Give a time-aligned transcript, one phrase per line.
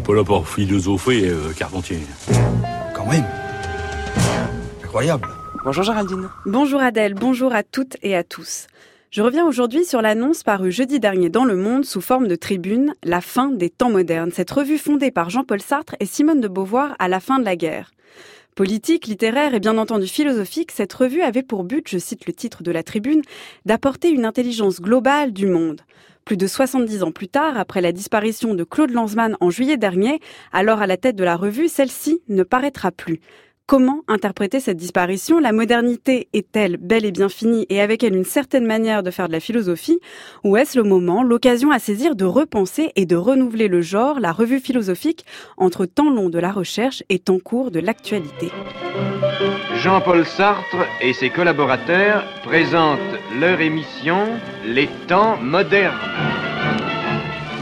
[0.00, 1.98] n'est pas là pour philosopher, euh, Carpentier.
[2.94, 3.24] Quand même.
[4.82, 5.28] Incroyable.
[5.62, 6.28] Bonjour Géraldine.
[6.46, 8.66] Bonjour Adèle, bonjour à toutes et à tous.
[9.10, 12.94] Je reviens aujourd'hui sur l'annonce parue jeudi dernier dans Le Monde sous forme de tribune,
[13.02, 16.96] La fin des temps modernes, cette revue fondée par Jean-Paul Sartre et Simone de Beauvoir
[16.98, 17.90] à la fin de la guerre.
[18.54, 22.62] Politique, littéraire et bien entendu philosophique, cette revue avait pour but, je cite le titre
[22.62, 23.22] de la tribune,
[23.66, 25.82] d'apporter une intelligence globale du monde.
[26.30, 30.20] Plus de 70 ans plus tard, après la disparition de Claude Lanzmann en juillet dernier,
[30.52, 33.18] alors à la tête de la revue, celle-ci ne paraîtra plus.
[33.70, 35.38] Comment interpréter cette disparition?
[35.38, 39.28] La modernité est-elle bel et bien finie et avec elle une certaine manière de faire
[39.28, 40.00] de la philosophie?
[40.42, 44.32] Ou est-ce le moment, l'occasion à saisir de repenser et de renouveler le genre, la
[44.32, 45.24] revue philosophique,
[45.56, 48.50] entre temps long de la recherche et temps court de l'actualité
[49.76, 52.98] Jean-Paul Sartre et ses collaborateurs présentent
[53.38, 54.26] leur émission
[54.66, 55.94] Les temps modernes.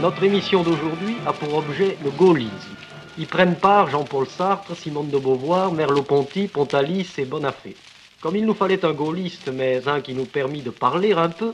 [0.01, 2.68] Notre émission d'aujourd'hui a pour objet le gaullisme.
[3.17, 7.75] Y prennent part Jean-Paul Sartre, Simone de Beauvoir, Merleau-Ponty, Pontalis et Bonafé.
[8.21, 11.53] Comme il nous fallait un gaulliste, mais un qui nous permit de parler un peu,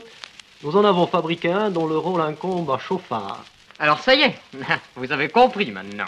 [0.62, 3.44] nous en avons fabriqué un dont le rôle incombe à Chauffard.
[3.78, 4.34] Alors ça y est,
[4.96, 6.06] vous avez compris maintenant.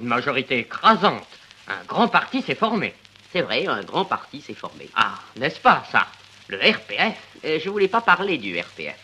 [0.00, 1.26] Une majorité écrasante.
[1.68, 2.94] Un grand parti s'est formé.
[3.32, 4.88] C'est vrai, un grand parti s'est formé.
[4.94, 6.06] Ah, n'est-ce pas ça?
[6.48, 8.96] Le RPF euh, Je voulais pas parler du RPF.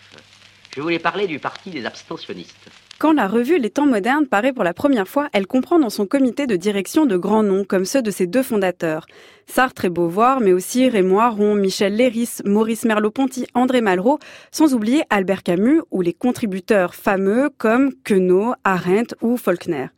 [0.74, 2.68] Je voulais parler du parti des abstentionnistes.
[2.98, 6.06] Quand la revue Les Temps modernes paraît pour la première fois, elle comprend dans son
[6.06, 9.06] comité de direction de grands noms comme ceux de ses deux fondateurs.
[9.46, 14.18] Sartre et Beauvoir, mais aussi Raymond Aron, Michel Léris, Maurice Merleau-Ponty, André Malraux,
[14.50, 19.88] sans oublier Albert Camus ou les contributeurs fameux comme Queneau, Arendt ou Faulkner.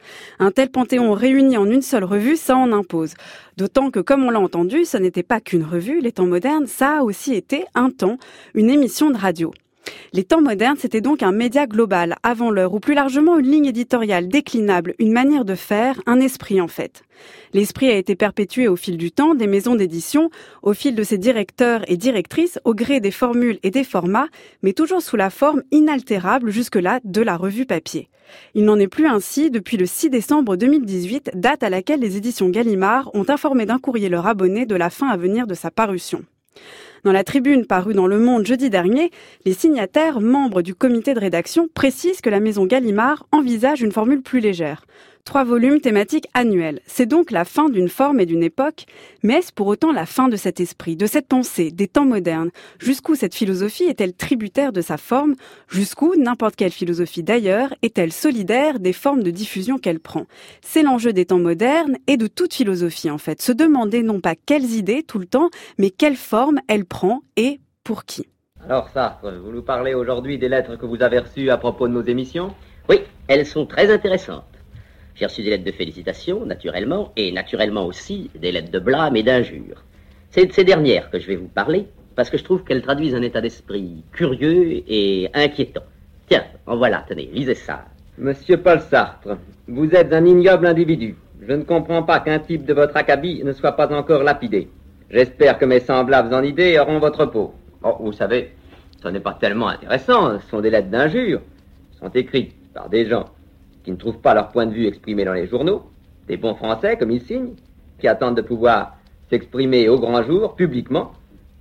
[0.41, 3.15] Un tel panthéon réuni en une seule revue, ça en impose.
[3.57, 6.99] D'autant que, comme on l'a entendu, ce n'était pas qu'une revue, Les Temps modernes, ça
[6.99, 8.19] a aussi été un temps,
[8.55, 9.53] une émission de radio.
[10.13, 13.67] Les temps modernes, c'était donc un média global, avant l'heure, ou plus largement une ligne
[13.67, 17.03] éditoriale déclinable, une manière de faire, un esprit en fait.
[17.53, 20.31] L'esprit a été perpétué au fil du temps des maisons d'édition,
[20.63, 24.29] au fil de ses directeurs et directrices, au gré des formules et des formats,
[24.63, 28.09] mais toujours sous la forme inaltérable jusque-là de la revue papier.
[28.55, 32.51] Il n'en est plus ainsi depuis le 6 décembre 2018, date à laquelle les éditions
[32.51, 36.25] Gallimard ont informé d'un courrier leur abonné de la fin à venir de sa parution.
[37.05, 39.11] Dans la tribune parue dans Le Monde jeudi dernier,
[39.45, 44.23] les signataires, membres du comité de rédaction, précisent que la maison Gallimard envisage une formule
[44.23, 44.85] plus légère.
[45.29, 46.81] Trois volumes thématiques annuels.
[46.87, 48.87] C'est donc la fin d'une forme et d'une époque,
[49.23, 52.49] mais est-ce pour autant la fin de cet esprit, de cette pensée, des temps modernes?
[52.79, 55.35] Jusqu'où cette philosophie est-elle tributaire de sa forme?
[55.69, 60.25] Jusqu'où n'importe quelle philosophie d'ailleurs est-elle solidaire des formes de diffusion qu'elle prend?
[60.63, 63.43] C'est l'enjeu des temps modernes et de toute philosophie en fait.
[63.43, 67.61] Se demander non pas quelles idées tout le temps, mais quelle forme elle prend et
[67.85, 68.25] pour qui.
[68.67, 71.93] Alors Sartre, vous nous parlez aujourd'hui des lettres que vous avez reçues à propos de
[71.93, 72.55] nos émissions?
[72.89, 74.45] Oui, elles sont très intéressantes.
[75.19, 79.25] J'ai reçu des lettres de félicitations, naturellement, et naturellement aussi des lettres de blâme et
[79.25, 79.83] d'injures.
[80.31, 83.17] C'est de ces dernières que je vais vous parler, parce que je trouve qu'elles traduisent
[83.17, 85.83] un état d'esprit curieux et inquiétant.
[86.29, 87.87] Tiens, en voilà, tenez, lisez ça.
[88.17, 91.17] Monsieur Paul Sartre, vous êtes un ignoble individu.
[91.43, 94.69] Je ne comprends pas qu'un type de votre acabit ne soit pas encore lapidé.
[95.11, 97.55] J'espère que mes semblables en idées auront votre peau.
[97.83, 98.53] Oh, vous savez,
[99.03, 101.41] ce n'est pas tellement intéressant, ce sont des lettres d'injures.
[101.99, 103.25] sont écrites par des gens
[103.89, 105.81] qui ne trouvent pas leur point de vue exprimé dans les journaux,
[106.27, 107.55] des bons Français comme ils signent,
[107.99, 108.99] qui attendent de pouvoir
[109.31, 111.13] s'exprimer au grand jour, publiquement,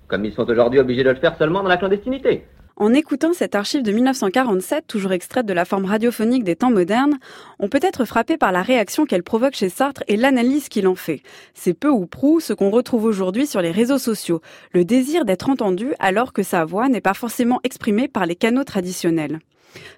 [0.10, 2.44] comme ils sont aujourd'hui obligés de le faire seulement dans la clandestinité.
[2.76, 7.18] En écoutant cette archive de 1947, toujours extraite de la forme radiophonique des temps modernes,
[7.60, 10.96] on peut être frappé par la réaction qu'elle provoque chez Sartre et l'analyse qu'il en
[10.96, 11.22] fait.
[11.54, 14.42] C'est peu ou prou ce qu'on retrouve aujourd'hui sur les réseaux sociaux,
[14.74, 18.66] le désir d'être entendu alors que sa voix n'est pas forcément exprimée par les canaux
[18.66, 19.40] traditionnels.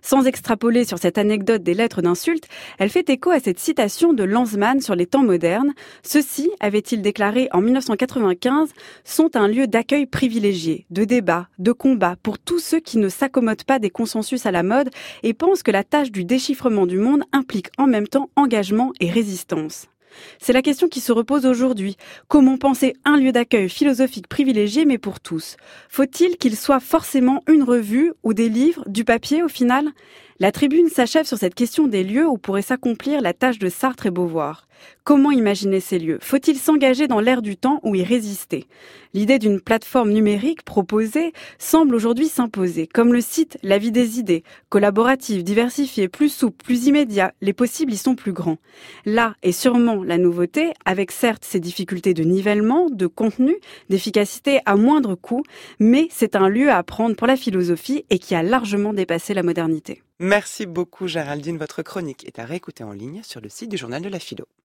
[0.01, 2.47] Sans extrapoler sur cette anecdote des lettres d'insultes,
[2.77, 5.73] elle fait écho à cette citation de Lanzmann sur les temps modernes.
[6.03, 8.69] Ceux-ci, avait-il déclaré en 1995,
[9.03, 13.63] sont un lieu d'accueil privilégié, de débat, de combat pour tous ceux qui ne s'accommodent
[13.63, 14.89] pas des consensus à la mode
[15.23, 19.09] et pensent que la tâche du déchiffrement du monde implique en même temps engagement et
[19.09, 19.87] résistance.
[20.39, 21.97] C'est la question qui se repose aujourd'hui.
[22.27, 25.57] Comment penser un lieu d'accueil philosophique privilégié mais pour tous?
[25.89, 29.85] Faut-il qu'il soit forcément une revue ou des livres, du papier au final?
[30.41, 34.05] La tribune s'achève sur cette question des lieux où pourrait s'accomplir la tâche de Sartre
[34.05, 34.69] et Beauvoir.
[35.03, 36.17] Comment imaginer ces lieux?
[36.21, 38.65] Faut-il s'engager dans l'air du temps ou y résister?
[39.13, 44.45] L'idée d'une plateforme numérique proposée semble aujourd'hui s'imposer, comme le site La vie des idées,
[44.69, 48.59] collaborative, diversifiée, plus souple, plus immédiat, les possibles y sont plus grands.
[49.03, 53.57] Là est sûrement la nouveauté, avec certes ses difficultés de nivellement, de contenu,
[53.89, 55.43] d'efficacité à moindre coût,
[55.81, 59.43] mais c'est un lieu à apprendre pour la philosophie et qui a largement dépassé la
[59.43, 60.01] modernité.
[60.21, 64.01] Merci beaucoup Géraldine, votre chronique est à réécouter en ligne sur le site du journal
[64.01, 64.49] de la philo.